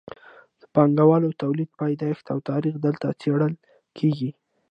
[0.59, 3.53] د پانګوالي تولید پیدایښت او تاریخ دلته څیړل
[3.97, 4.29] کیږي.